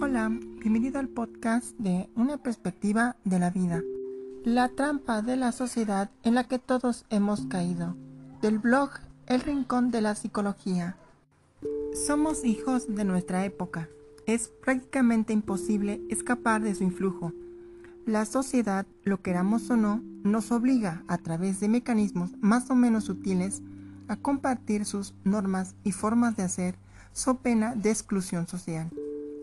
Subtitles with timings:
[0.00, 3.82] Hola, bienvenido al podcast de Una perspectiva de la vida.
[4.42, 7.94] La trampa de la sociedad en la que todos hemos caído.
[8.40, 8.88] Del blog
[9.26, 10.96] El Rincón de la Psicología.
[12.06, 13.90] Somos hijos de nuestra época.
[14.26, 17.34] Es prácticamente imposible escapar de su influjo.
[18.06, 23.04] La sociedad, lo queramos o no, nos obliga a través de mecanismos más o menos
[23.04, 23.60] sutiles
[24.08, 26.76] a compartir sus normas y formas de hacer
[27.12, 28.90] so pena de exclusión social.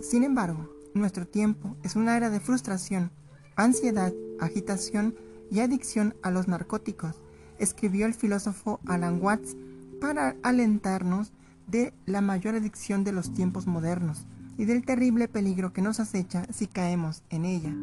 [0.00, 3.10] Sin embargo, nuestro tiempo es una era de frustración,
[3.56, 5.16] ansiedad, agitación
[5.50, 7.16] y adicción a los narcóticos,
[7.58, 9.56] escribió el filósofo Alan Watts
[10.00, 11.32] para alentarnos
[11.66, 14.26] de la mayor adicción de los tiempos modernos
[14.56, 17.74] y del terrible peligro que nos acecha si caemos en ella.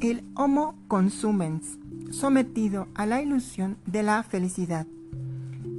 [0.00, 1.78] El Homo consumens,
[2.10, 4.86] sometido a la ilusión de la felicidad,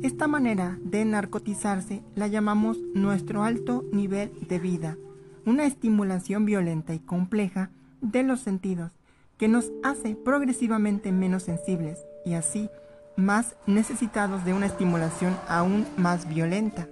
[0.01, 4.97] esta manera de narcotizarse la llamamos nuestro alto nivel de vida,
[5.45, 8.91] una estimulación violenta y compleja de los sentidos
[9.37, 12.69] que nos hace progresivamente menos sensibles y así
[13.15, 16.87] más necesitados de una estimulación aún más violenta.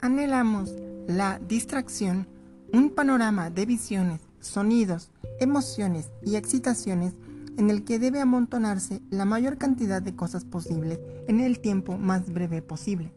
[0.00, 0.74] Anhelamos
[1.06, 2.26] la distracción,
[2.72, 7.14] un panorama de visiones, sonidos, emociones y excitaciones
[7.56, 12.32] en el que debe amontonarse la mayor cantidad de cosas posibles en el tiempo más
[12.32, 13.12] breve posible.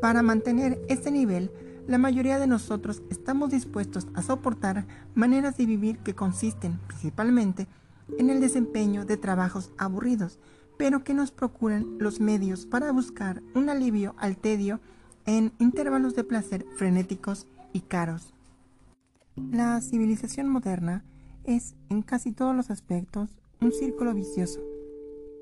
[0.00, 1.50] Para mantener este nivel,
[1.86, 7.68] la mayoría de nosotros estamos dispuestos a soportar maneras de vivir que consisten principalmente
[8.18, 10.38] en el desempeño de trabajos aburridos,
[10.76, 14.80] pero que nos procuran los medios para buscar un alivio al tedio
[15.24, 18.34] en intervalos de placer frenéticos y caros.
[19.36, 21.04] La civilización moderna
[21.46, 23.30] es, en casi todos los aspectos,
[23.60, 24.60] un círculo vicioso.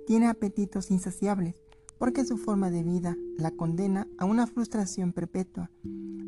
[0.06, 1.56] Tiene apetitos insaciables,
[1.98, 5.70] porque su forma de vida la condena a una frustración perpetua.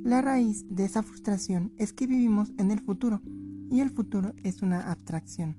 [0.03, 3.21] La raíz de esa frustración es que vivimos en el futuro,
[3.71, 5.57] y el futuro es una abstracción.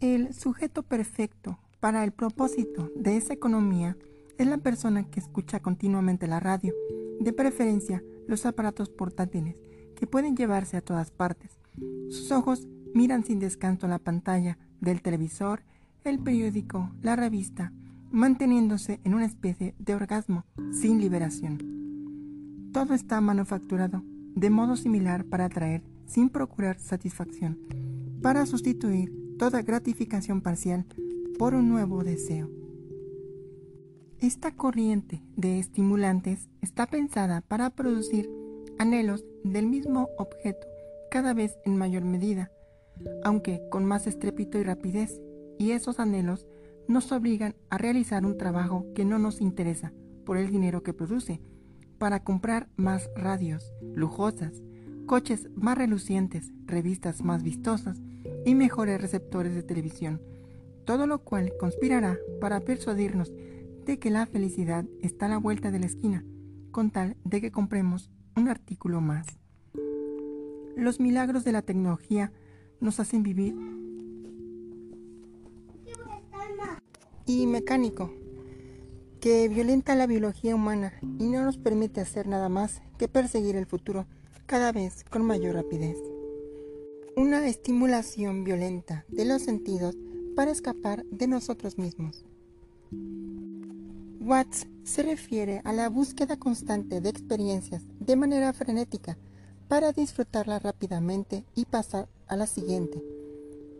[0.00, 3.96] El sujeto perfecto para el propósito de esa economía
[4.38, 6.74] es la persona que escucha continuamente la radio,
[7.20, 9.56] de preferencia los aparatos portátiles,
[9.94, 11.52] que pueden llevarse a todas partes.
[12.08, 15.62] Sus ojos miran sin descanso la pantalla del televisor,
[16.04, 17.72] el periódico, la revista,
[18.10, 22.70] manteniéndose en una especie de orgasmo sin liberación.
[22.72, 24.02] Todo está manufacturado
[24.34, 27.58] de modo similar para atraer sin procurar satisfacción,
[28.22, 30.86] para sustituir toda gratificación parcial
[31.38, 32.50] por un nuevo deseo.
[34.20, 38.30] Esta corriente de estimulantes está pensada para producir
[38.78, 40.66] anhelos del mismo objeto
[41.10, 42.50] cada vez en mayor medida,
[43.24, 45.20] aunque con más estrépito y rapidez,
[45.58, 46.46] y esos anhelos
[46.88, 49.92] nos obligan a realizar un trabajo que no nos interesa
[50.24, 51.40] por el dinero que produce,
[51.98, 54.62] para comprar más radios lujosas,
[55.06, 58.00] coches más relucientes, revistas más vistosas
[58.44, 60.20] y mejores receptores de televisión,
[60.84, 63.32] todo lo cual conspirará para persuadirnos
[63.84, 66.24] de que la felicidad está a la vuelta de la esquina,
[66.70, 69.26] con tal de que compremos un artículo más.
[70.76, 72.32] Los milagros de la tecnología
[72.82, 73.54] nos hacen vivir.
[77.24, 78.12] Y mecánico,
[79.20, 83.66] que violenta la biología humana y no nos permite hacer nada más que perseguir el
[83.66, 84.06] futuro
[84.46, 85.96] cada vez con mayor rapidez.
[87.16, 89.96] Una estimulación violenta de los sentidos
[90.34, 92.24] para escapar de nosotros mismos.
[94.20, 99.18] Watts se refiere a la búsqueda constante de experiencias de manera frenética
[99.68, 103.04] para disfrutarla rápidamente y pasar a la siguiente.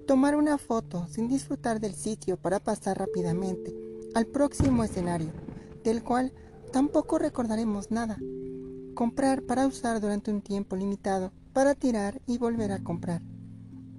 [0.07, 3.75] Tomar una foto sin disfrutar del sitio para pasar rápidamente
[4.15, 5.31] al próximo escenario,
[5.85, 6.35] del cual
[6.71, 8.19] tampoco recordaremos nada.
[8.95, 13.23] Comprar para usar durante un tiempo limitado para tirar y volver a comprar.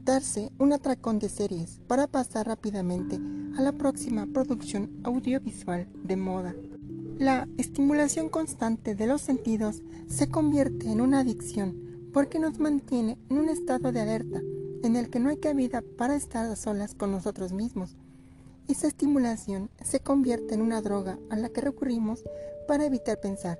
[0.03, 3.19] Darse un atracón de series para pasar rápidamente
[3.57, 6.53] a la próxima producción audiovisual de moda.
[7.17, 13.39] La estimulación constante de los sentidos se convierte en una adicción porque nos mantiene en
[13.39, 14.39] un estado de alerta
[14.83, 17.97] en el que no hay cabida para estar a solas con nosotros mismos.
[18.67, 22.23] Esa estimulación se convierte en una droga a la que recurrimos
[22.67, 23.59] para evitar pensar.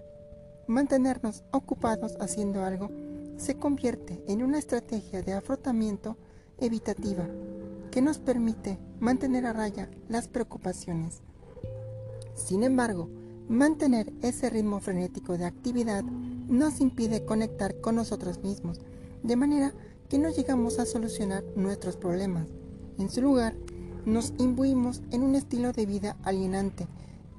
[0.68, 2.90] Mantenernos ocupados haciendo algo
[3.38, 6.18] se convierte en una estrategia de afrotamiento
[6.60, 7.28] evitativa
[7.92, 11.22] que nos permite mantener a raya las preocupaciones.
[12.36, 13.10] Sin embargo,
[13.50, 16.04] mantener ese ritmo frenético de actividad
[16.48, 18.80] nos impide conectar con nosotros mismos,
[19.24, 19.74] de manera
[20.10, 22.48] que no llegamos a solucionar nuestros problemas.
[22.98, 23.56] En su lugar,
[24.06, 26.88] nos imbuimos en un estilo de vida alienante,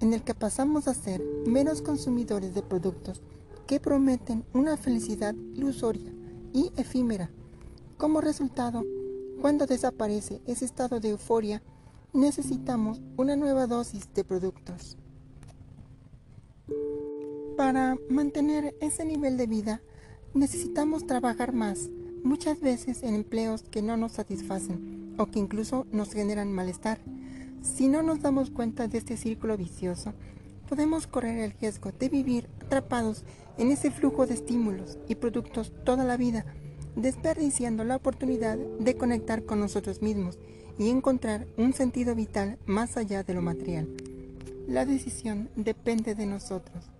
[0.00, 3.22] en el que pasamos a ser menos consumidores de productos
[3.66, 6.12] que prometen una felicidad ilusoria
[6.52, 7.30] y efímera.
[7.96, 8.82] Como resultado,
[9.40, 11.62] cuando desaparece ese estado de euforia,
[12.12, 14.96] necesitamos una nueva dosis de productos.
[17.64, 19.80] Para mantener ese nivel de vida,
[20.34, 21.88] necesitamos trabajar más,
[22.22, 26.98] muchas veces en empleos que no nos satisfacen o que incluso nos generan malestar.
[27.62, 30.12] Si no nos damos cuenta de este círculo vicioso,
[30.68, 33.24] podemos correr el riesgo de vivir atrapados
[33.56, 36.44] en ese flujo de estímulos y productos toda la vida,
[36.96, 40.38] desperdiciando la oportunidad de conectar con nosotros mismos
[40.78, 43.88] y encontrar un sentido vital más allá de lo material.
[44.68, 46.90] La decisión depende de nosotros.